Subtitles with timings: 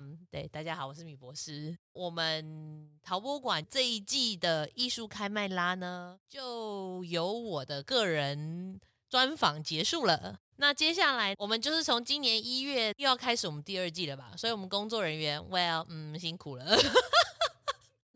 [0.00, 1.76] 嗯，对，大家好，我是米博士。
[1.92, 10.40] 我们陶博馆这一季的艺术开麦拉呢，就由我的个人专访结束了。
[10.56, 14.32] 那接下来我们就是从今年一月又要开始我们第二季了吧？
[14.38, 16.64] 所以我们工作人员，well，嗯，辛苦了。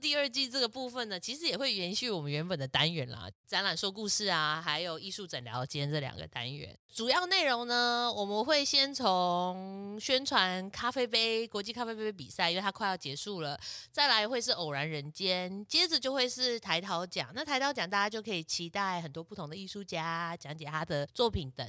[0.04, 6.78] 第二季这个部分呢，其实也会延续我们原本的单元啦，展览说故事啊，还有艺术诊疗间这两个单元。
[6.94, 13.58] 主要内容呢，我们会先从宣传咖啡杯国际咖啡杯比赛，因为它快要结束了，
[13.90, 17.30] 再来会是偶然人间，接着就会是台陶奖。
[17.34, 21.66] 那台陶奖大家就可以期待很多不同的艺术家讲解他的作品等。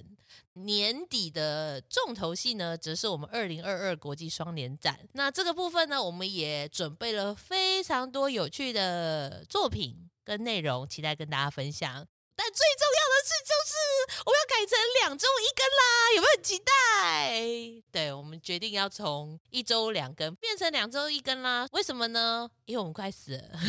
[0.54, 5.00] 年底的重头戏呢，则是我们二零二二国际双年展。
[5.14, 12.06] 那这个部分呢，我们也准备了非常多有趣的作品跟内容，期待跟大家分享。
[12.38, 15.84] 但最重要的是，就是我们要改成两周一更啦，
[16.16, 17.82] 有没有很期待？
[17.92, 21.66] 对，我们决定要从一周两更变成两周一更啦。
[21.72, 22.50] 为什么呢？
[22.66, 23.60] 因为我们快死了。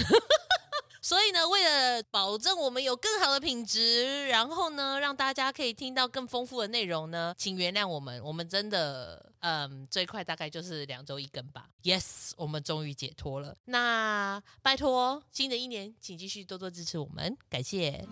[1.06, 11.68] 所以呢，为了保证我们有更好的品质，然后呢，让大家可以听到更丰富的内容呢，请原谅我们，我们真的，嗯，最快大概就是两周一更吧。
[11.84, 13.56] Yes，我们终于解脱了。
[13.66, 18.04] 那拜托，新的一年请继续多多支持我们，感谢。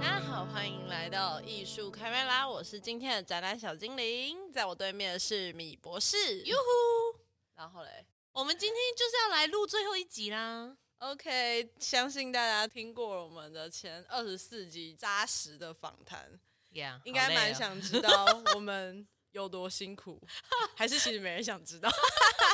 [0.00, 7.20] 大家好，欢迎来到艺术开麦拉，我是今天的展览小精灵，在我对面的是米博士，哟呼，
[7.54, 8.04] 然后嘞。
[8.34, 10.76] 我们今天就是要来录最后一集啦。
[10.98, 16.28] OK，相信大家听过我们的前二十四集扎实的访谈
[16.72, 18.26] ，Yeah, 应该蛮想知道
[18.56, 20.20] 我们有多辛苦，
[20.74, 21.88] 还是其实没人想知道？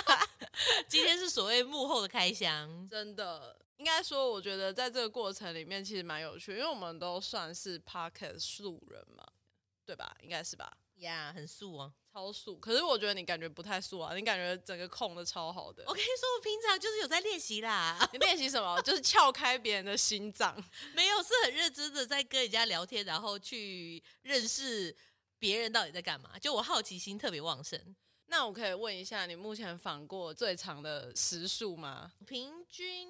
[0.86, 9.26] 今天是所谓幕后的开箱，真的应该说，我觉得在这个过程里面其实蛮有趣，因为我们都算是 Pocket 素人嘛，
[9.86, 10.14] 对吧？
[10.20, 10.76] 应该是吧？
[11.00, 12.56] 呀，yeah, 很素啊，超素。
[12.58, 15.84] 可是我觉得你感觉不太素啊，你感觉整个控的超好的。
[15.86, 18.08] 我跟你说，我平常就是有在练习啦。
[18.12, 18.80] 你练习什么？
[18.82, 20.54] 就是撬开别人的心脏。
[20.94, 24.96] 没有，是很认真的在跟人家聊天，然后去认识
[25.38, 26.38] 别人到底在干嘛。
[26.38, 27.96] 就我好奇心特别旺盛。
[28.26, 32.12] 那我可以问一下，你目前访过最长的时数吗？
[32.26, 33.08] 平均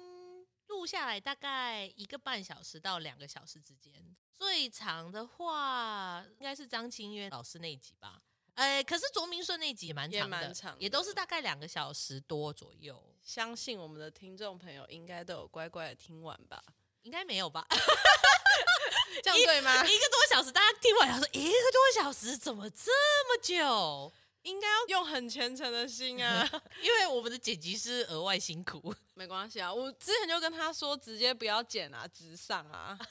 [0.67, 4.15] 录下来大概一个半小时到两个小时之间。
[4.41, 8.19] 最长的话应该是张清渊老师那一集吧，
[8.55, 12.99] 哎，可是卓明顺那一集也蛮长的，也蛮长的，也都是大概两个小时多左右。
[13.21, 16.59] 相信我们的听众朋友应该都有乖乖的听完吧？
[17.03, 17.67] 应该没有吧？
[19.21, 19.85] 这样对吗？
[19.85, 22.91] 一,一个多小时，大家听完他说一个多小时怎么这
[23.29, 24.11] 么久？
[24.41, 26.49] 应该要用很虔诚的心啊，
[26.81, 28.91] 因为我们的剪辑师额外辛苦。
[29.13, 32.97] 没关系啊，我之前就跟他说，直接不要剪啊，直上啊。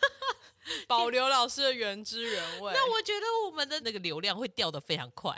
[0.87, 2.73] 保留老师的原汁原味。
[2.73, 5.35] 那我觉得我们的那个流量会掉的非常快，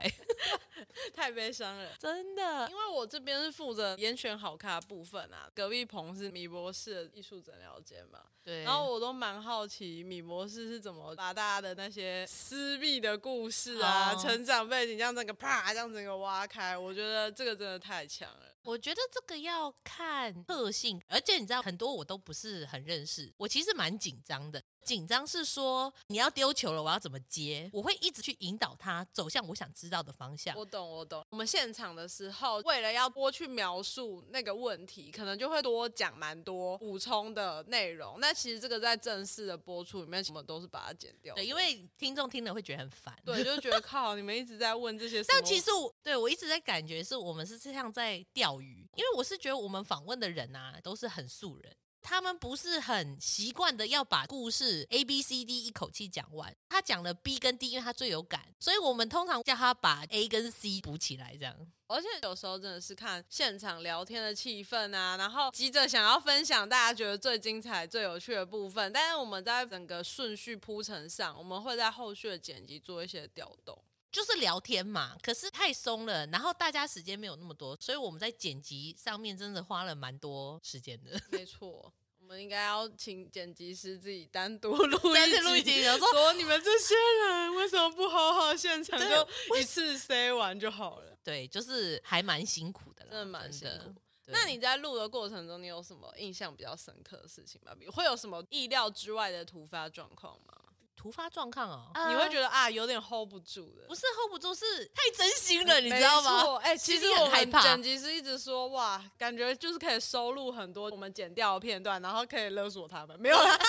[1.14, 2.68] 太悲伤了，真的。
[2.68, 8.20] 因为我这边是负责严选好咖的部分啊，隔壁棚是米博士的艺术诊疗间嘛。
[8.44, 8.64] 对。
[8.64, 14.22] 然后我都蛮好奇米博士是怎么把大家的那些私密的故事啊、oh.
[14.22, 18.52] 成长背景这样整个啪这样整个挖开，我觉得这个真的太强了。
[18.64, 24.62] 我觉得这个要看特性，而且你知道很多我都不是很认识，我其实蛮紧张的。
[24.84, 27.70] 紧张是说你要丢球了，我要怎么接？
[27.72, 30.56] 我会一直去引导他走向我想知道的方向。
[30.56, 31.24] 我懂，我懂。
[31.30, 38.18] 我们现场的时候，为了要多去描述那个问题，可能就会多讲蛮多补充的内容。
[38.20, 41.34] 那其实这个在正式的播出里面，什么都是把它剪掉。
[41.34, 43.16] 对，因为听众听了会觉得很烦。
[43.24, 45.22] 对，就觉得 靠，你们一直在问这些。
[45.24, 51.76] 但其实我对我一直在感觉是我们是像在钓鱼，因为我是觉得我们访问的人啊都是很素人。
[52.02, 61.56] 他们不是很习惯的要把故事 A B C D 一口气讲完，他讲了 B 跟 D，因为他最有感，所以我们通常叫他把 A 跟 C 补起来，这样。
[61.86, 73.78] 而且有时候真的是看现场聊天的气氛啊，然后急着想要分享大家觉得最精彩、最有趣的部分，但是我们在整个顺序铺陈上，我们会在后续的剪辑做一些调动，
[74.12, 75.16] 就是聊天嘛。
[75.22, 81.18] 可是太松了，然后大家时间没有那么多，所以我们在剪辑上面真的花了蛮多时间的。
[81.32, 81.92] 没错。
[82.20, 89.28] 我们应该要请剪辑师自己单独录 一录一集，说，说你们这些人为什么不好好现场就
[89.58, 91.18] 一次塞完就好了？
[91.22, 93.92] 对，就是还蛮辛苦的，真的蛮辛苦。
[94.26, 97.72] 那你在录的过程中，你有什么印象比较深刻的事情吗？
[97.92, 100.56] 会有什么意料之外的突发状况吗？
[101.02, 106.56] 突发状况哦，你会觉得啊，有点 hold 不住的，不是 hold 不住，是太真心了，你知道吗？
[106.58, 113.58] 哎、欸，其实我很剪辑师一直说哇，感觉就是可以收录很多我们剪掉的片段，然后可以勒索他们，没有啦。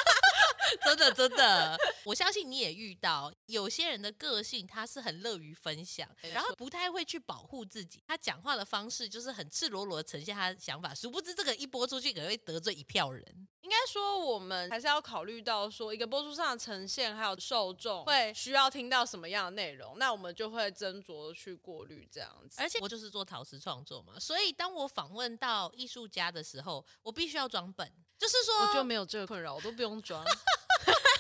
[0.86, 8.02] 真的真的，我相信你也遇到有些人的个性，他是很乐于分享，然后不太会去保护自己。
[8.08, 13.48] 他讲话的方式就是很赤裸裸的呈现他的想法，殊不知这个一播出去可能会得罪一票人。
[13.64, 22.62] 应该说，我们还是要考虑到说，一个播出上的呈现还有受众会需要听到什么样的内容，那我们就会斟酌去过滤这样子。
[22.62, 27.90] 而且我就是做陶瓷创作嘛，所以当我访问到艺术家的时候，我必须要装本。
[28.20, 30.24] 就是说，我就没有这个困扰，我都不用装。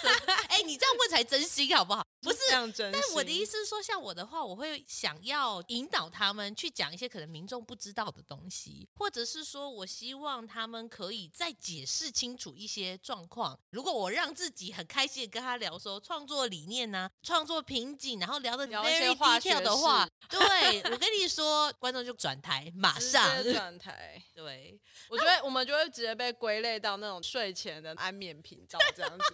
[0.49, 2.05] 哎、欸，你这样问才真心好不好？
[2.23, 2.91] 不是这样真。
[2.91, 13.59] 但我的意思是说，像我的话，我会想要引导他们去讲一些可能民众不知道的东西，或者是说我希望他们可以再解释清楚一些状况。
[13.71, 24.23] 如果我让自己很开心的跟他聊说创作理念呐、啊、创作瓶颈，然后聊的 very detail 的话，对，我跟你说，观众就转台，马上转台。
[24.33, 24.79] 对，
[25.09, 29.25] 我觉得我们就会直接被归类到那种睡前的安眠频道这样子，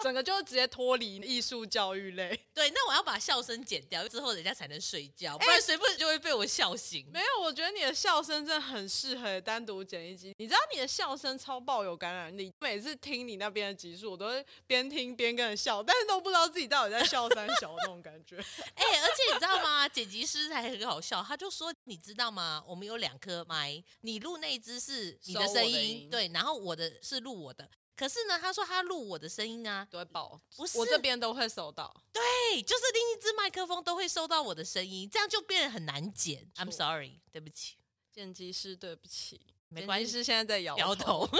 [0.00, 2.37] 整个就直接脱离艺术教育类。
[2.54, 7.06] 对，那我要把笑声剪掉，之后人家才能睡觉，不然谁不就会被我笑醒。
[7.12, 10.34] 没有，我觉得你的笑声真的很适合单独剪一集。
[10.38, 18.36] 你知道你的笑声超爆有感染力，每次听你那边的集数，我都会边听边跟着笑，但是都不知道自己到底在笑三小那种感觉。
[18.74, 19.88] 哎、欸，而且你知道吗？
[19.88, 22.62] 剪辑师还很好笑，他就说：“你知道吗？
[22.66, 27.68] 我们有两颗麦，你录那一只是你的声，音，对，然后我的是录我的。
[27.98, 31.92] 可是呢，他说他录我的声音啊，都会爆，不是我这边都会收到。
[32.12, 36.48] 对，就是另一只麦克风都会收到我的声音，这样就变得很难剪。
[36.54, 37.74] I'm sorry，对不起，
[38.12, 41.28] 剪辑师，对不起，没关系，现在在摇摇头。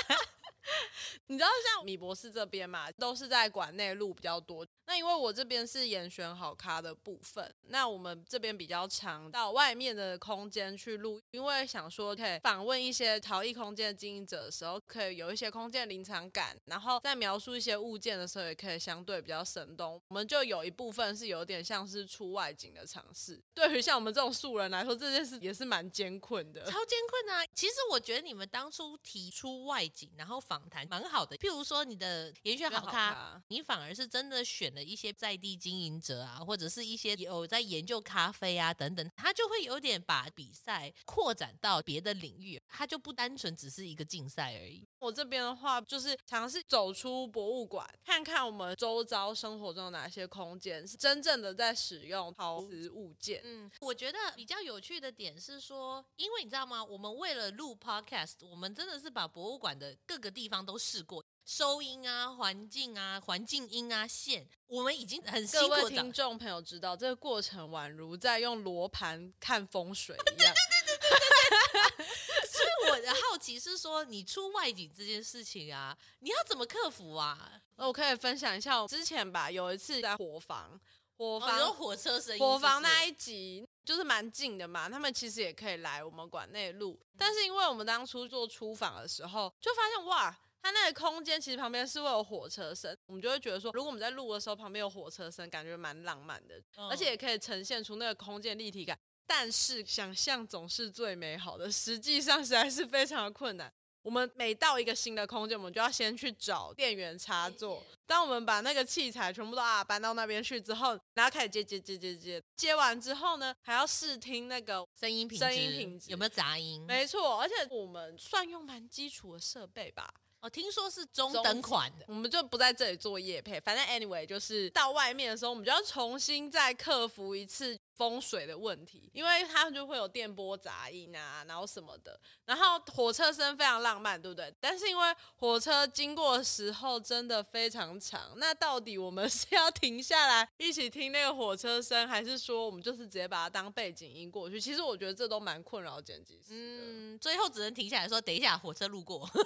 [1.26, 4.66] 你知道像米博士这边嘛，都是在馆内录比较多。
[4.86, 20.00] 那因为我这边是严选好咖的部分，那我们这边比较常到外面的空间去录，因为想说可以访问一些陶艺空间的经营者的时候，可以有一些空间临场感，然后在描述一些物件的时候，也可以相对比较生动。
[20.08, 23.40] 我们就有一部分是有点像是出外景的尝试。
[23.54, 27.46] 对于像我们这种素人来说，这件事也是蛮艰困的，超艰困啊！
[27.54, 31.36] 其实我觉得你们当初提出外景，然后访谈蛮好的。
[31.38, 34.80] 譬如说你的研学好咖，你反而是真的选了。
[34.90, 44.84] 一些在地经营者啊，或者是一些有在研究咖啡啊等等，他就会有点把比赛扩展到别的领域，他就不单纯只是一个竞赛而已。
[44.98, 53.40] 我这边的话，就是尝试走出博物馆，看看我们周遭生活中有哪些空间是真正的在使用陶瓷物件。
[53.44, 56.82] 嗯，我觉得比较有趣的点是说，因为你知道吗？
[56.82, 61.24] 我们为了录 podcast，我们真的是把博物馆的各个地方都试过。
[61.44, 65.68] 收音啊，环境啊，环境音啊，线，我们已经很辛苦。
[65.68, 70.54] 各位听众朋友知道，这个过程宛如在用罗盘看风水一样。
[70.54, 72.06] 对对对对对对。
[72.46, 77.60] 所以我的好奇是说，你出外景这件事情啊，你要怎么克服啊？
[77.76, 80.80] 我可以分享一下，我之前吧，有一次在火房，
[81.16, 90.38] 火房、哦、火车声音，火房那一集就是蛮近的嘛，他们其实也可以来我们馆内录，但是因为我们当初做出访的时候，就发现哇。
[90.62, 98.96] 它那个空间其实旁边是会有火车声，我们就会觉得说，如果我们在录的时候旁边有火车声，感觉蛮浪漫的，嗯，而且也可以呈现出那个空间立体感。
[99.26, 103.72] 但是想象总是最美好的，实际上实在是非常的困难。
[104.02, 107.82] 我们每到一个新的空间，我们就要先去找电源插座。
[108.06, 116.84] 当我们把那个器材全部都啊搬到那边去之后，然后开始接接接接接，接完之后呢，还要试听那个声音品质，声音品质有没有杂音？
[116.86, 120.12] 没错，而且我们算用蛮基础的设备吧。
[120.40, 123.60] 哦，听说是中等款的，我们就不在这里做业配。
[123.60, 132.18] 反正 anyway，就是到外面的时候，我们就要重新再克服一次风水的问题，因为它就会有电波杂音啊，然后什么的。
[132.46, 134.50] 然后火车声非常浪漫，对不对？
[134.58, 144.58] 但是因为火车经过的时候真的非常长，那到底我们 是要停下来一起听那个火车声，还是说我们就是直接把它当背景音过去？
[144.58, 146.56] 其实我觉得这都蛮困扰剪辑师的。
[146.56, 149.28] 嗯，最后只能停下来说，等一下火车路过。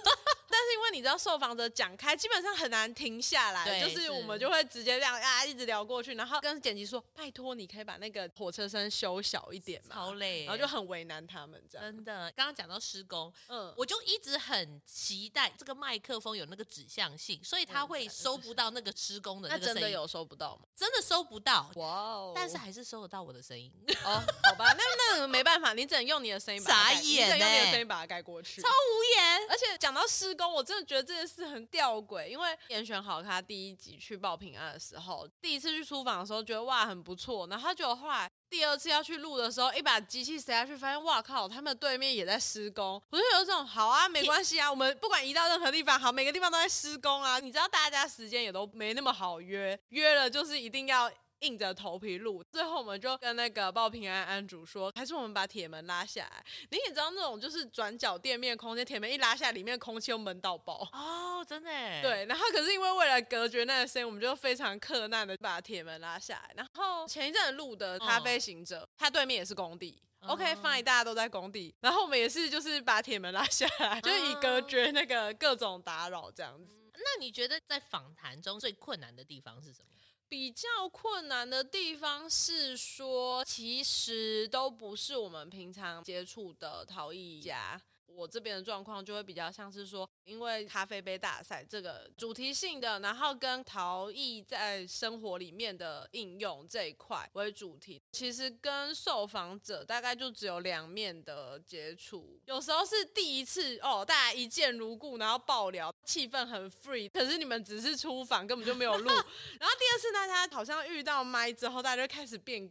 [0.57, 11.85] 但是因为你知道，受访者讲开，基本上很难停下来，就是我们就会直接这样啊，一直聊过去，然后跟剪辑说：“拜托，你可以把那个火车声修小一点嘛。”超累，然后就很为难他们这样。
[11.87, 19.75] 真的，刚刚讲到施工，嗯，我就一直很期待这个麦克风有那个指向性，所以他会收不到那个施工的那个声音。
[19.75, 20.63] 那真的有收不到吗？
[20.77, 22.33] 真的收不到，哇哦！
[22.35, 23.73] 但是还是收得到我的声音。
[24.05, 29.41] 哦，好吧，那那没办法，你只能用你的声音把它盖，傻眼欸，你只能用你的声音把它盖过去，超无言。
[29.49, 38.29] 而且讲到施工，我真真的觉得这件事很吊诡，因为严选好他第一集去报平安的时候，第一次去出访的时候，觉得哇很不错，然后就后来。
[38.51, 43.03] 第二次要去录的时候，一把机器塞下去，发现哇靠，他们对面也在施工。
[43.11, 47.41] 我就有这种好啊，没关系啊，我们不管移到任何地方，好，每个地方都在施工啊。
[47.41, 51.11] 你知道大家时间也都没那么好约，约了就是一定要。
[51.41, 56.45] 硬着头皮录，最后我们就跟那个报平安安主说，还是我们把铁门拉下来。
[56.71, 60.89] 你也知道那种就是转角店面空间，铁门一拉下来，里面空气又闷到爆。
[60.93, 61.71] 哦，真的。
[62.03, 66.55] 对，然后可是因为为了隔绝那个声音，我们就非常克难的把铁门拉下来。
[66.57, 70.01] 然后前一阵录的咖啡行者，他、哦、对面也是工地。
[70.27, 76.79] OK，fine，、嗯、大家都在工地，然后我们也是就是把铁门拉下来，就是以隔绝那个各种打扰这样子。
[76.79, 79.89] 嗯、那你觉得在访谈中最困难的地方是什么？
[80.29, 87.81] 比较困难的地方是说，其实都不是我们平常接触的陶艺家。
[88.17, 98.01] 我这边的状况就会比较像是说因为咖啡杯大赛这个主题性的然后跟陶艺在生活里面的应用这一块为主题。
[98.13, 109.05] 其实跟受访者大概就只有两面的接触有时候是第一次哦大家一见如故然后爆聊气氛很 free 可是你们只是出访根本就没有录。
[109.61, 112.65] 然后第二次大家好像遇到麦之后大家就开始变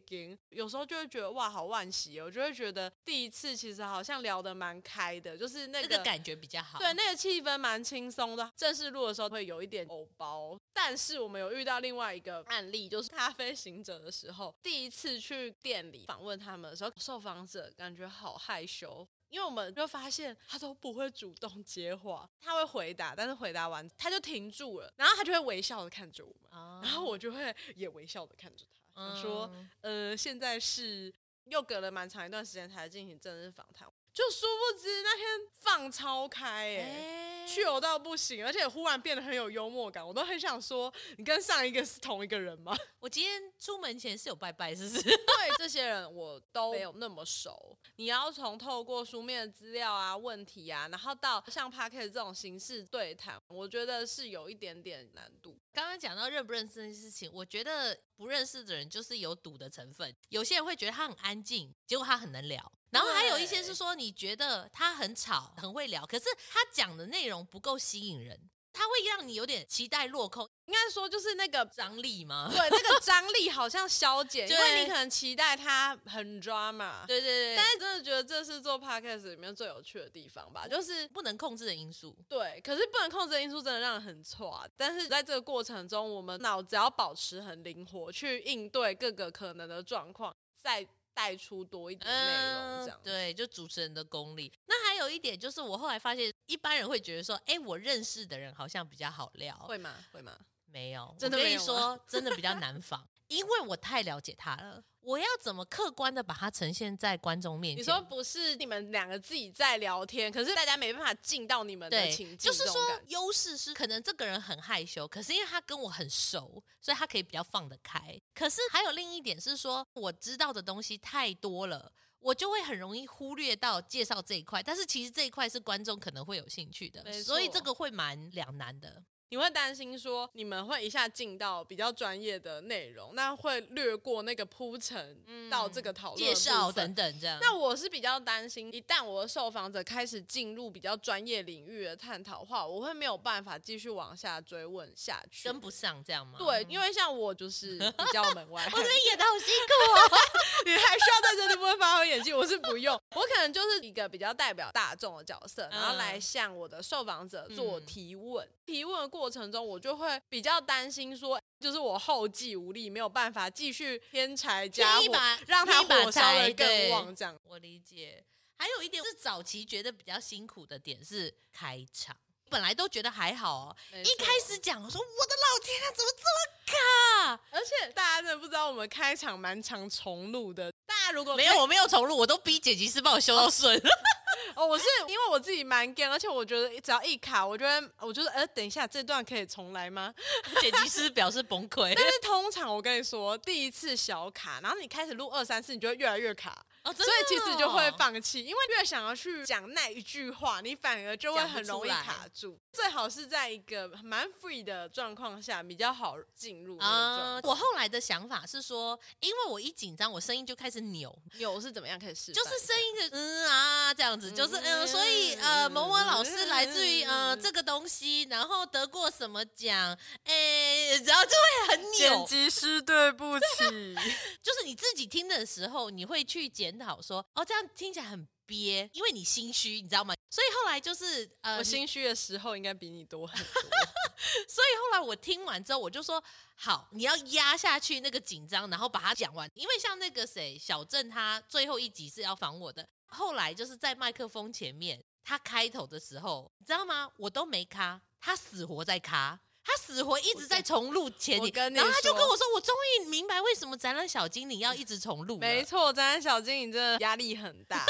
[0.50, 8.52] 有时候就会觉得哇好惋惜哦就会觉得第一次其实好像聊得蛮开的就是那个、这个感觉比较好，对，那个气氛蛮轻松的。
[8.56, 29.50] 正式录的时候会有一点偶包，但是我们有遇到另外一个案例，就是咖啡行者的时候，第一次去店里访问他们的时候，受访者感觉好害羞，因为我们就发现他都不会主动接话，他会回答，但是回答完他就停住了，然后他就会微笑的看着我们，然后我就会也微笑的看着他，说，
[29.82, 31.14] 呃，现在是
[31.46, 33.88] 又隔了蛮长一段时间才进行正式访谈。
[34.14, 35.26] 就殊不知那天
[35.60, 42.78] 放超开哎，去油到不行，而且忽然变得很有幽默感，我都很想说，你跟上一个是同一个人吗？
[43.02, 45.02] 我今天出门前是有拜拜，是不是？
[45.02, 47.76] 对，这些人我都没有那么熟。
[47.96, 55.58] 你要从透过书面资料啊、问题啊，然后到像 Podcast 这种形式对谈，我觉得是有一点点难度。
[55.74, 60.16] 刚刚讲到认不认识这件事情，我觉得不认识的人就是有赌的成分。
[60.30, 62.72] 有些人会觉得他很安静，结果他很能聊。
[62.94, 68.40] 然后还有一些是说，你觉得他很吵，很会聊，可是他讲的内容不够吸引人，
[68.72, 70.48] 他会让你有点期待落空。
[70.68, 72.50] 应该说就是那个张力吗？
[72.52, 77.04] 对，那个张力好像消减， 因为你可能期待他很 drama。
[77.08, 77.56] 对对对。
[77.56, 82.16] 但是真的觉得这是做 podcast 里面最有趣的地方吧，就是不能控制的因素。
[82.30, 84.70] 对，可是不能控制的因素真的让人很挫。
[84.78, 90.88] 但是在这个过程中，我们脑子要保持很灵活，去应对各个可能的状况，在。
[91.14, 94.52] 带出多一点内容，这样、嗯、对，就主持人的功力。
[94.66, 99.94] 那还有一点就是，我后来发现，一般人会觉得说，哎，我认识的人好像比较好聊，会吗？
[100.12, 100.38] 会吗？
[100.66, 101.50] 没有，真的没有。
[101.50, 104.84] 我跟你说，真的比较难 访，因为我太了解他了。
[105.02, 107.82] 我要怎么客观的把它呈现在观众面前？
[107.82, 112.38] 你说不是你们两个自己在聊天，可是大家没办法进到你们的情境。
[112.38, 118.18] 就是说，优势是可能这个人很害羞，可是因为他跟我很熟，所以他可以比较放得开。
[118.34, 124.64] 可是还有另一点是说，我知道的东西太多了，我就会很容易忽略到介绍这一块。
[124.64, 129.04] 但是其实这一块是观众可能会有兴趣的，所以这个会蛮两难的。
[129.34, 135.18] 你会担心说你们会一下进到比较专业的内容，那会略过那个铺陈
[135.50, 137.40] 到这个讨论、介绍等等这样。
[137.42, 146.38] 那我是比较担心，一旦我的受访者开始进入比较专业领域的探讨话，我会没有办法继续往下追问下去，跟不上这样吗？
[146.38, 149.74] 对，因为像我就是比较门外， 我这边演的好辛苦
[150.14, 150.18] 哦，
[150.64, 159.23] 你还需要在这里部分发挥演技，我是不用，我可能就是一个比较代表大众的角色，然后来向我的受访者做提问，嗯、提问过。
[159.24, 165.06] 过程中，我就会比较担心，说就是我后继无力，没有办法继续添柴加火，
[165.48, 167.16] 让他火烧的更旺。
[167.16, 168.22] 这样我理解。
[168.58, 172.14] 还有一点是早期觉得比较辛苦的点是开场，
[172.50, 177.40] 本来都觉得还好哦，一开始讲我说我的老天啊，怎么这么卡？
[177.52, 180.70] 而且大家真的不知道，我们开场蛮常重录的。
[180.86, 183.74] 大家如果没有，我没有重录，我都逼剪辑师帮我修到顺。
[183.78, 183.82] 哦，
[184.58, 190.14] 哦我是因为我自己蛮 gay 而且我觉得只要一卡我觉得我觉得呃等一下这段可以重来吗？
[190.62, 196.64] 剪辑师表示崩溃但是通常我跟你说第一次小卡然后你开始录二三四你就会越来越卡。
[196.84, 202.60] 哦，所以其实就会放弃，因为越想要去讲那一句话，你反而就会很容易卡住。
[202.74, 207.42] 最好是在一个蛮 free 的状况下比较好进入啊、呃。
[207.44, 212.34] 我后来的想法是说，因为我一紧张，我声音就开始扭，扭是怎么样开始？
[212.34, 221.94] 就是声音的嗯啊这样子，就是嗯、呃，所以呃，某某老师来自于呃这个东西，然后得过什么奖，哎，然后就会很扭。
[221.94, 223.96] 剪辑师，对不起，
[224.44, 228.28] 就是你自己听的时候，你会去检讨说，哦，这样听起来很。
[228.46, 230.14] 憋，因为你心虚，你知道吗？
[230.30, 233.62] 所以后来就是，呃，我心虚的时候应该比你多很多。
[234.50, 236.22] 所以后来我听完之后，我就说，
[236.54, 239.50] 好，你要压下去那个紧张，然后把它讲完。
[239.56, 247.10] 因为像那个谁，小郑他最后一集是要访我的，后来就是在麦克风前面，他开头的时候，你知道吗？
[247.16, 249.40] 我都没卡，他死活在卡。
[249.66, 257.86] 他死活一直在重录前你，然后他就跟我说：“我终于明白为什么展览小精灵要一直重录。”没错，展览小精灵真的压力很大。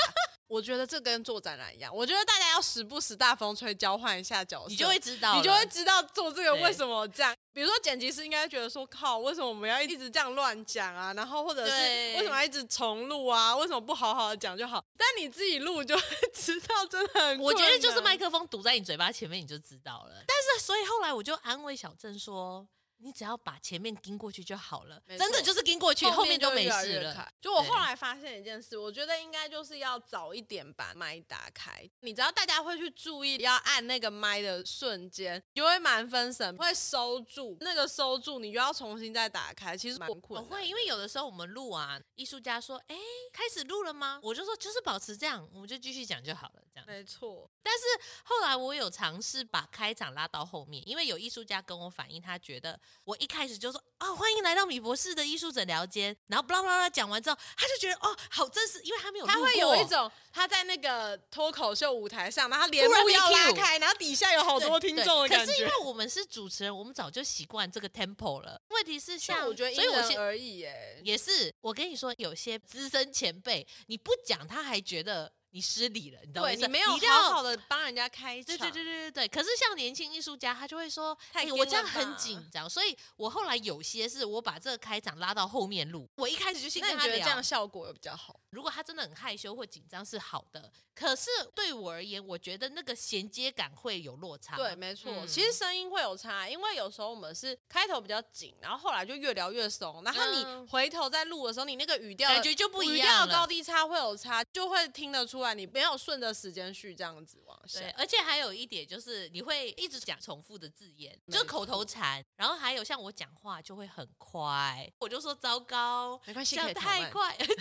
[0.54, 7.36] 我觉得这跟做展览一样，我觉得大家要时不时大风吹，交换一下角色，你就会知道，你就会知道做这个为什么这样。
[7.52, 11.12] 比如说剪辑师应该觉得说，靠，为什么我们要一直这样乱讲啊？
[11.16, 13.56] 然后或者是为什么要一直重录啊？
[13.56, 14.84] 为什么不好好的讲就好？
[14.96, 16.04] 但你自己录就会
[16.36, 17.40] 知道，真的很。
[17.40, 20.24] 我觉得就是麦克风堵在你嘴巴前面，你就知道了。
[20.28, 22.68] 但是所以后来我就安慰小郑说。
[23.04, 27.32] 你只要把前面盯过去就好了，真的就是盯过去，后面就没事了。
[27.42, 31.88] 就我后来发现一件事，我觉得应该就是要早一点把麦打开。
[32.00, 37.58] 你知道大家会去注意要按那个麦的瞬间，就会蛮分神，会收住。
[37.60, 40.50] 那个收住，你就要重新再打开，其实蛮困难。
[40.50, 42.96] 我会，因为有的时候我们录啊，艺术家说：“哎，
[43.34, 47.50] 开始录了吗？”我就说：“就是保持这样，我们就继续讲就好了。”这样没错。
[47.62, 47.84] 但是
[48.24, 52.80] 后来我有尝试把开场拉到后面，因为有艺术家跟我反映，他觉得。
[53.04, 65.46] 我一开始就说啊、哦，欢迎来到米博士的艺术诊疗间，然后巴拉巴拉讲完之后，他就觉得哦，好真实，因为他没有，他会有一种他在那个脱口秀舞台上，然后帘幕要拉开，然后底下有好多听众的感觉。
[65.46, 68.62] 可是因为我们是主持人，我们早就习惯这个 tempo 了。
[68.70, 71.54] 问题是像，我觉得因人而异耶，也是。
[71.62, 75.34] 我跟你说，有些资深前辈，你不讲他还觉得。
[75.54, 76.48] 你失礼了，你知道吗？
[76.48, 78.46] 对，你没有好好的帮人家开场。
[78.46, 79.28] 对对对对对。
[79.28, 86.10] 可是像年轻艺术家，他就会说：“哎，我这样很紧张。”所以，我后来有些是我把这个开场拉到后面录。
[86.16, 88.40] 我一开始就先跟他聊，这样效果也比较好。
[88.50, 94.56] 如果他真的很害羞或紧张是好的，可是对我而言，我觉得那个衔接感会有落差。
[94.58, 107.80] 对，没错，嗯、其实声音会有差，因为有时候我们是开头比较紧，然后后来就越聊越松，然后你回头再录的时候，你那个语调感觉就不一样，语调高低差会有差，就会听得出来你没有顺着时间序这样子往下。
[107.80, 117.52] 对，而且还有一点就是你会一直讲重复的字眼，就是口头禅，然后还有像我讲话就会很快，我就说糟糕，没关系，讲太快， 就是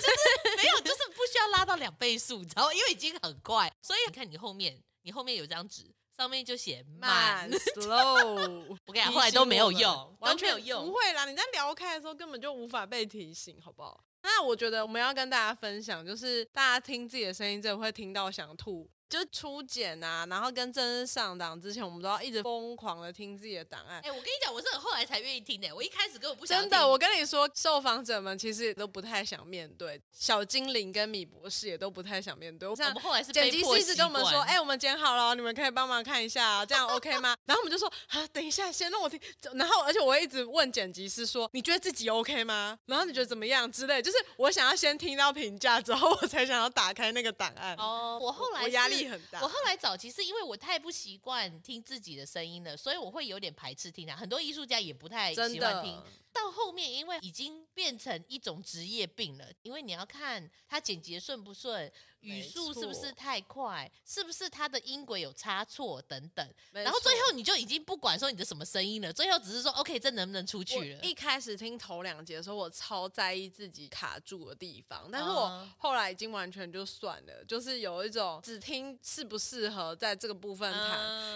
[0.57, 0.83] 没有。
[0.83, 2.75] 就是不需要拉到两倍速，你知道吗？
[2.75, 8.77] 因为已经很快，所以你看你后面，你后面有张纸，上面就写慢 slow。
[8.85, 10.87] 我跟你讲，后来都没有用，完全没有用。
[10.87, 14.03] 不会啦，你在聊开的时候根本就无法被提醒，好不好？
[14.23, 18.89] 那我觉得我们要跟大家分享，就是大家听自己的声音，真的会听到想吐。
[19.13, 23.99] 就是初检啊，然后跟正式上档之前，我们都要一直疯狂的听自己的档案。
[23.99, 25.71] 哎、欸，我跟你讲，我是很后来才愿意听的。
[25.75, 26.71] 我一开始根本不想听。
[26.71, 32.67] 真的，我跟你说，受访者们其实也都不太想面对，小精灵跟米博士也都不太想面对。
[32.67, 37.37] 我们后来是剪辑师一直跟我们说，哎、欸，我们剪好了，你们可以帮忙看一下，这样 OK 吗？
[37.45, 39.21] 然后我们就说，啊，等一下，先让我听。
[39.53, 42.79] 然后，而且我一直问剪辑师说，你觉得自己 OK 吗？
[42.87, 47.77] 然后你觉得怎么样之类，就是我想要先听到评价之后，我才想要打开那个档案。
[47.77, 49.73] 哦，我后来我压力很大，我后来。
[49.83, 54.15] 早期是因为我太不习惯听自己的声音了，所以我会有点排斥听它。
[54.15, 56.01] 很多艺术家也不太喜欢听。
[56.33, 61.91] 到后面，因为已经变成一种职业病了，因为你要看他剪辑顺不顺，
[62.21, 66.47] 语速是不是太快，是不是他的音轨有差错等等。
[66.73, 71.03] 然后最后你就已经不管说你的什么声音了，最后只是说 OK，这能不能出去了？
[71.03, 80.71] 一开始听头两节的时候，我超在意自己卡住的地方，但是我后来已经完全就算了，就是有一种只听适不适合在这个部分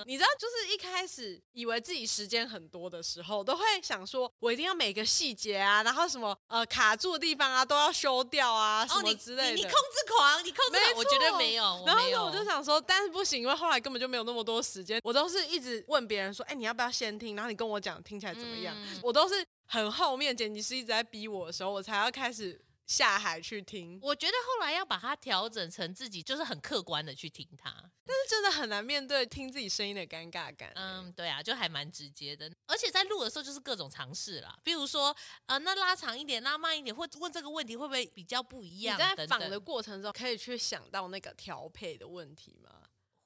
[0.06, 9.50] 你知道，就是一开始以为自己时间很多的时候，都会想说我一定要每个细节啊，然后什么呃卡住的地方啊，都要修掉啊，什么之类的。
[9.50, 11.82] 哦、你，控制狂，你控制狂，我觉得没有。
[11.86, 15.00] 然后呢，我就想说，但是不行，因为后来根本就没有那么多时间。
[15.02, 17.36] 我都是一直问别人说，哎，你要不要先听？
[17.36, 18.74] 然后你跟我讲听起来怎么样？
[18.76, 23.98] 嗯、我都是很后面剪辑师一直在逼我的时候，我才要开始下海去听。
[24.02, 27.70] 我觉得后来要把它调整成自己就是很客观的去听它，
[28.04, 30.72] 但是真的很难面对听自己声音的尴尬感。
[30.76, 32.50] 嗯，对啊，就还蛮直接的。
[32.66, 35.14] 而且在录的时候就是各种尝试啦，比如说
[35.46, 38.96] 呃，那拉长一点，拉慢一点，或问这个问题会不会比较不一样？
[38.96, 42.70] 你在访的过程中可以去想到那个调配的问题吗？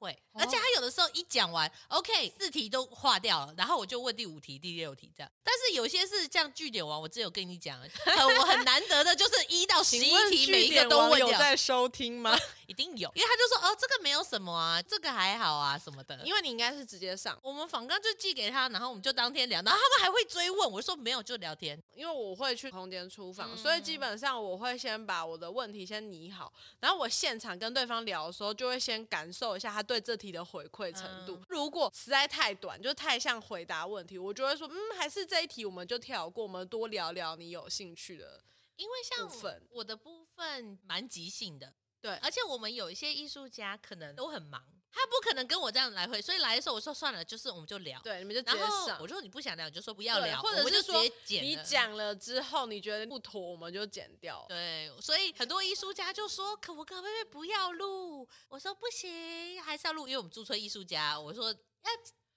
[0.01, 5.31] 会，而且他有的时候一讲完，OK，四题都划掉了，然后我就问第五题、第六题这样。
[5.43, 11.27] 但是有些是这样据点王，我只有跟你讲，我很难得的就是一到十一题每一个都问掉。
[11.27, 12.35] 有在收听吗？
[12.65, 16.19] 一定有，因为他就说哦，这个没有什么啊，这个还好啊什么的。
[16.23, 21.79] 因为你应该是直接上，我们访纲就寄给他，然后我们就当天聊，然后他们还会追问，我就说没有就聊天。
[21.93, 30.61] 因为我会去空间出访，嗯、所以基本上我会先把我的问题先拟好，然后我现场跟对方聊的时候，就会先感受一下他对这题的回。
[30.71, 38.41] 馈程度，如果实在太短，就太像回答问题，我就会说，嗯，还是这一题我们就跳过，我们多聊聊你有兴趣的。
[38.77, 39.29] 因为像
[39.71, 44.63] 我的部分蛮即兴的，对，而且我们有一些艺术家可能都很忙。
[44.93, 47.99] 他不可能跟我这样来回，所以来的时候我说算了，就是我们就聊。
[48.03, 48.97] 对，你们就直接上。
[48.99, 54.45] 我说你不想聊，你就说不要聊，或者是说你讲了之后你觉得不妥，我们就剪掉。
[54.49, 58.27] 对，所以很多艺术家就说可不可不可以不要录？
[58.49, 61.91] 我说不行，还是要录，因为我们驻村艺术家，我说要。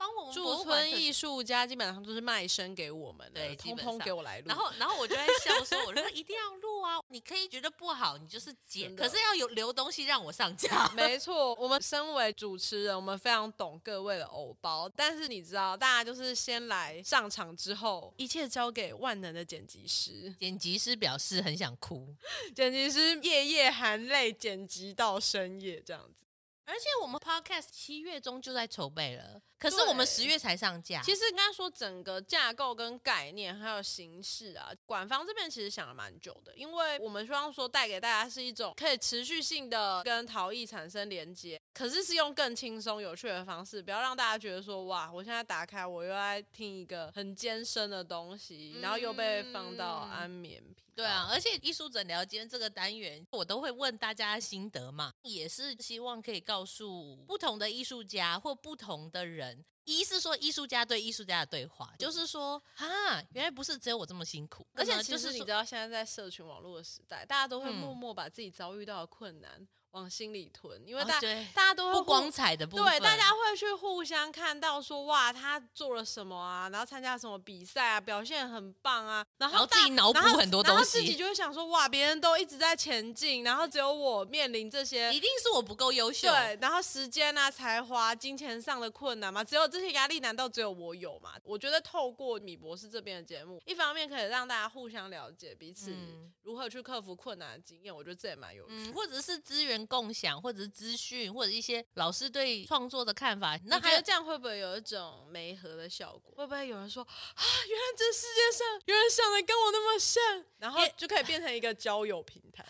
[0.05, 4.49] 帮我们驻村艺术家基本上都是卖身给我们的，对，通通给我来录。
[4.49, 7.01] 然后，然后我就在笑说：“我说一定要录啊！
[7.09, 10.87] 你可以觉得不好，你就是剪，可是要有留东西让我上架。
[10.93, 14.87] ”没错，我们身为主持人，我们非常懂各位的偶包。
[14.95, 20.35] 但是你知道，大家就是先来上场之后，一切交给万能的剪辑师。
[20.39, 22.15] 剪辑师表示很想哭，
[22.55, 26.27] 剪辑师夜夜含泪剪辑到深夜这样子。
[26.67, 31.01] 而且我们 podcast 七月中就在筹备了，可是我们十月才上架。
[31.03, 50.85] 其实应该说整个架构跟概念还有形式啊，馆方这边其实想了蛮久的，因为我们希望说带给大家是一种可以持续性的跟陶艺产生连接，可是是用更轻松有趣的方式，不要让大家觉得说哇，我现在打开我又在听一个很艰深的东西，然后又被放到安眠品。
[50.95, 59.54] 对啊，而且艺术诊疗间这个单元，我都会问大家心得嘛，也是希望可以告诉不同的艺术家或不同的人，
[59.85, 69.51] 一是说艺术家对艺术家的对话，就是说啊，原来不是只有我这么辛苦，而且就是你知道现在在社群网络的时代，大家都会默默把自己遭遇到的困难。
[69.59, 71.21] 嗯往心里吞，因为大、哦、
[71.55, 91.35] 大家都会不光彩的部分，对，大家会去互相看到说哇，他做了什么啊，然后参加什么比赛啊，表现很棒啊，然后，自己脑补很多东西，然后自己就会想说哇，别人都一直在前进，然后只有我面临这些，一定是我不够优秀，对，然后时间啊、才华、金钱上的困难嘛，只有这些压力，难道只有我有吗？
[91.45, 95.95] 我觉得透过米博士这边的节目，一方面可以让大家互相了解彼此
[96.43, 106.33] 如何去克服困难的经验，我觉得这也蛮有趣，嗯，或者是资源共享，或者是资讯或者一些老师对创作的看法，那还有这样会不会有一种媒合的效果？
[106.37, 110.23] 会不会有人说啊，原来这世界上有人想的跟我那么像，
[110.59, 112.65] 然后就可以变成一个交友平台？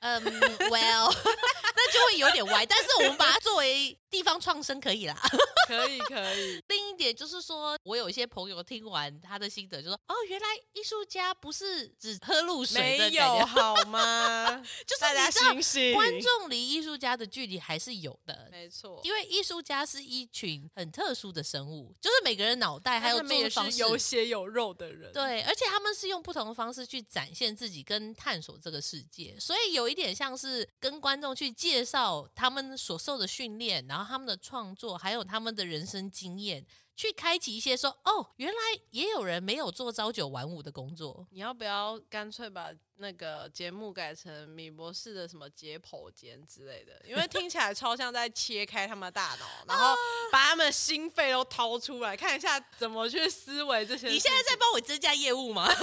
[0.00, 0.22] 嗯
[0.70, 1.12] ，Well，
[1.76, 3.98] 那就会有点歪，但是我们把它作为。
[4.08, 5.14] 地方创生可以啦，
[5.68, 6.62] 可以可以。
[6.68, 14.62] 另一点就是说，我有一些朋友听完他的心得，就说：“哦，原来艺术家不是只喝露水的，没有 好吗？
[14.86, 19.00] 就是大家醒醒，观众离艺术家的距离还是有的，没错。
[19.02, 34.06] 因为艺术家是一群很特殊的生物，就是每个人脑袋还有做的方式有血有肉的人，对，而且他们是用不同的方式去展现自己跟探索这个世界，所以有一点像是跟观众去介绍他们所受的训练，然后。
[34.06, 38.56] 他们的创作，还有他们的人生经验，去开启一些说哦，原来
[38.90, 41.26] 也有人没有做朝九晚五的工作。
[41.32, 47.02] 你要不要干脆把那个节目改成米博士的什么解剖间之类的？
[47.04, 49.94] 因为听起来超像在切开他们的大脑，然后
[50.30, 54.08] 把他们心肺都掏出来，看一下怎么去思维这些。
[54.08, 55.68] 你现在在帮我增加业务吗？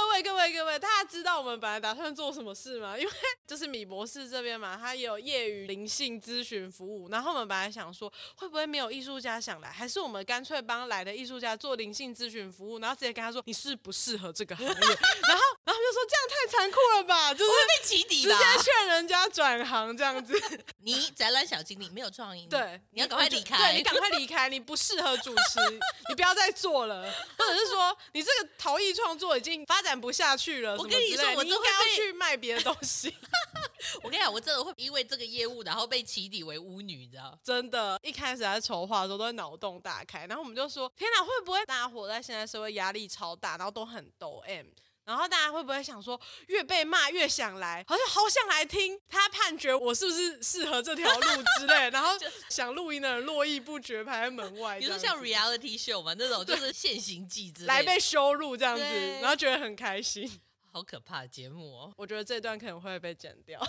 [0.00, 2.96] 各位各位各位，大家知道我们本来打算做什么事吗？
[2.98, 3.10] 因为
[3.46, 7.08] 就是米博士这边嘛，他也有业余灵性咨询服务。
[7.10, 14.72] 然后我们本来想说，会不会没有艺术家想来，还是我们干脆帮来的艺术家做灵性咨询服务，然后直接跟他说，你适不适合这个行业？
[14.72, 20.34] 然后然后就说这样太残酷了吧，就是被起底了，直接劝人家转行这样子。
[20.82, 25.60] 你展览小经理没有创意，对，你要赶快离开，对，你赶快离开，你不适合主持，
[26.08, 27.02] 你不要再做了，
[27.36, 29.80] 或者是说你这个陶艺创作已经发。
[29.80, 33.14] 发展不下去了，我跟你说，我应该要去卖别的东西。
[34.02, 37.36] 我跟你讲，我真的会因为这个业务，然后被起底为巫女，你知道？
[37.42, 44.66] 真的，一开始在筹划的时候都会脑洞大开，然后我们就说：天哪，会不会大家活在现在社会压力超大，然后都很抖 M？
[45.10, 51.26] 然后大家会不会想说，越被骂越想来，好像好想来听他判决我是不是适合这条路
[51.58, 52.10] 之类， 然后
[52.48, 54.78] 想录音的人络绎不绝排在门外。
[54.78, 58.84] 比如说像 reality show 嘛，那种就是现行记之类来被羞辱这样子，
[59.20, 60.40] 然后觉得很开心。
[60.72, 61.92] 好可怕的节目哦！
[61.96, 63.60] 我觉得这段可能会被剪掉，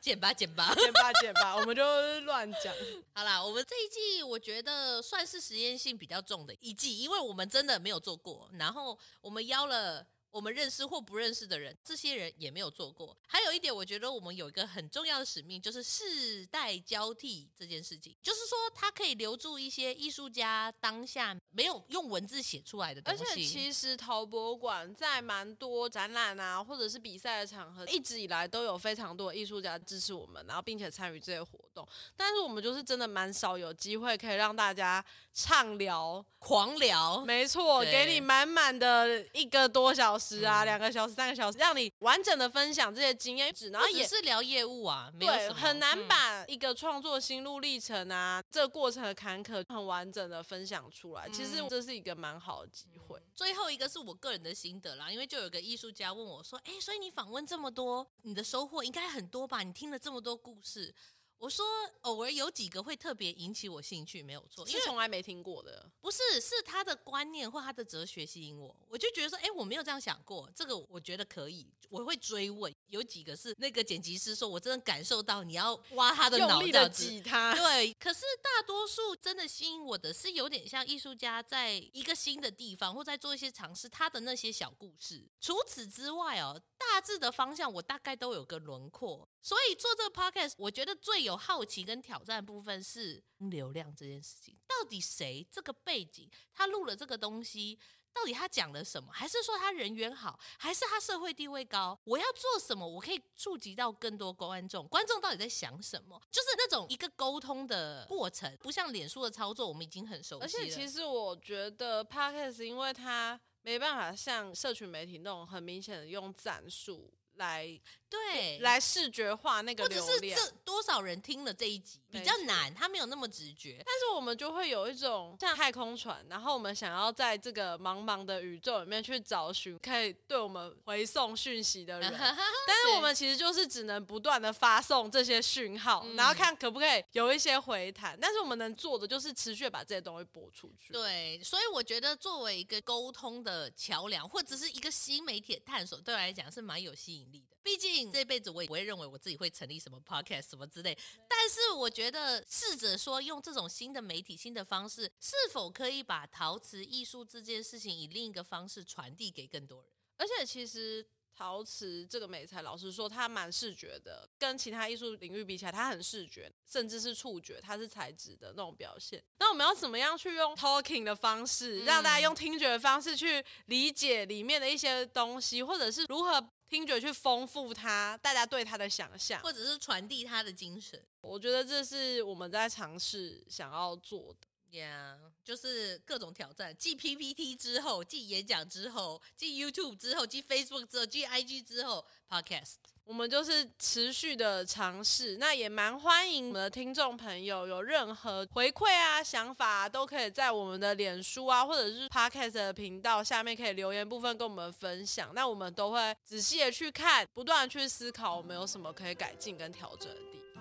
[0.00, 1.82] 剪吧剪吧剪吧剪吧， 我们就
[2.20, 2.74] 乱讲。
[3.12, 10.06] 好啦，我们这一季我觉得算是实验性比较重的一季，因为我们真的没有做过，然后我们邀了。
[10.32, 13.14] 我们认识或不认识的人，这些人也没有做过。
[13.28, 18.16] 还有一点，我觉得我们有一个很重要的使命，就是世代交替这件事情。
[18.22, 23.22] 就是说，它可以留住一些艺术家当下没有用文字写出来的东西。
[23.22, 31.86] 而且，其实陶博馆在蛮多展览啊，或者是比赛的场合，一直以来都有非常多艺术家支持我们，然后并且参与这些活动。
[32.16, 37.22] 但是，我们就是真的蛮少有机会可以让大家畅聊、狂聊。
[37.26, 40.21] 没错，给你满满的一个多小时。
[40.22, 51.28] 时啊，两个小时、三个小时，让你完整的分享这些经验只，然后也是聊业务啊，对，没有很难把一个创作心路历程啊，嗯、这个过程的坎坷很完整的分享出来。
[51.30, 53.20] 其实这是一个蛮好的机会。
[53.34, 59.62] 最后一个是我个人的心得啦，因为就有个艺术家问我说：“哎，所以你访问这么多，你的收获应该很多吧？
[59.62, 60.94] 你听了这么多故事。”
[61.42, 61.66] 我说，
[62.02, 65.90] 偶尔有几个会特别引起我兴趣，没有错，因为从来没听过的。
[66.00, 72.74] 不是，是他的观念或他的哲学吸引我，我就觉得说，哎，我没有这样想过，这个我觉得可以，我会追问。
[72.86, 77.54] 有几个是那个剪辑师说，我真的感受到你要挖他的脑，用力的挤他。
[77.54, 85.26] 对，可是大多数真的吸引我的是有点像艺术家在一个新的地方或在做一些尝试，他的那些小故事。
[85.40, 89.28] 除此之外哦，大致的方向我大概都有个轮廓。
[89.42, 94.56] 所以做这个 podcast，我觉得最有好奇跟挑战的部分是流量这件事情。
[94.68, 97.78] 到底谁这个背景，他录了这个东西，
[98.12, 99.12] 到底他讲了什么？
[99.12, 100.38] 还是说他人缘好？
[100.58, 101.98] 还是他社会地位高？
[102.04, 102.86] 我要做什么？
[102.86, 104.86] 我可以触及到更多观众？
[104.88, 106.20] 观众到底在想什么？
[106.30, 110.44] 就是那种一个沟通的过程，不像脸书的操作，我们已经很熟悉了。
[110.44, 117.80] 而且其实我觉得 podcast，因为它没办法像社群媒体那种很明显的用战术来。
[118.10, 123.82] 对，来视觉化那个流量，或者是这多少人听了这一集比较难，他没有那么直觉。
[123.84, 132.12] 但是我们就会有一种像太空船，然后我们想要在这个茫茫的宇宙里面去找寻可以对我们回送讯息的人。
[132.66, 138.18] 但是我们其实就是只能不断的发送这些讯号，然后看可不可以有一些回弹。
[138.20, 140.92] 但是我们能做的就是持续把这些东西播出去。
[140.92, 147.56] 对，所以我觉得作为一个沟通的桥梁，或者是一个新媒体的探索，对我来讲是蛮有吸引力的。
[147.62, 150.98] 毕竟这辈子我也不会认为我自己会成立什么 podcast 什么之类，
[151.28, 159.92] 但是我觉觉得试着说用这种新的媒体、新的方式，是否可以把陶瓷艺术这件事情以另一个方式传递给更多人？
[160.16, 161.06] 而且其实
[161.42, 169.20] 陶瓷这个美材，老实说，它蛮视觉的，跟其他艺术领域比起来，它很视觉，甚至是触觉，它是材质的那种表现。
[169.38, 176.48] 那我们要怎么样去用 talking 的方式，让大家用听觉的方式去理解里面的一些东西，或者是如何？
[176.68, 184.48] 听觉去丰富它，大家对它的想象，或者是传递它的精神，我觉得这是我们在尝试想要做的。
[184.72, 192.76] Yeah，就是各种挑战，继 PPT 之后，继演讲之后，继 YouTube 之后，继 Facebook 之后，继 IG 之后，Podcast。
[193.04, 205.32] 我们就是持续的尝试，那也蛮欢迎我们的听众朋友有任何回馈啊、想法啊，都可以在我们的脸书啊，或者是 Podcast 的频道下面可以留言部分跟我们分享。
[205.34, 210.51] 那我们都会仔细的去看，不断的去思考我们有什么可以改进跟调整的地方。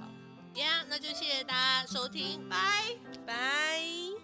[0.56, 2.58] 呀那就谢谢大家收听，拜
[3.26, 4.21] 拜。